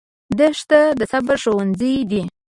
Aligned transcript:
دښته 0.37 0.81
د 0.99 1.01
صبر 1.11 1.37
ښوونځی 1.43 1.93
دی. 2.09 2.21